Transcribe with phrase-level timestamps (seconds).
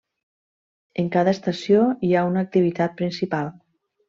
[1.03, 3.53] En cada estació hi ha una activitat principal.